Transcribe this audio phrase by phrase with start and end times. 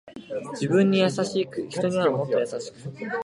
[0.53, 2.91] 自分に優しく人にはもっと優しく